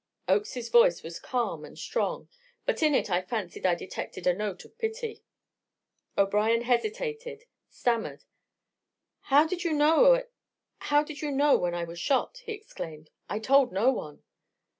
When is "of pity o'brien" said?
4.65-6.63